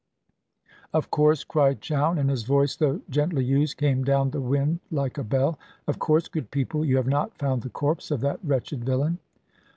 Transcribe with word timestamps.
"Of 0.93 1.11
course," 1.11 1.43
cried 1.43 1.79
Chowne, 1.79 2.17
and 2.17 2.31
his 2.31 2.41
voice, 2.41 2.75
though 2.75 3.01
gently 3.07 3.45
used, 3.45 3.77
came 3.77 4.03
down 4.03 4.31
the 4.31 4.41
wind 4.41 4.79
like 4.89 5.19
a 5.19 5.23
bell; 5.23 5.59
"of 5.85 5.99
course, 5.99 6.27
good 6.27 6.49
people, 6.49 6.83
you 6.83 6.97
have 6.97 7.05
not 7.07 7.37
found 7.37 7.61
the 7.61 7.69
corpse 7.69 8.09
of 8.09 8.21
that 8.21 8.39
wretched 8.43 8.83
villain." 8.83 9.19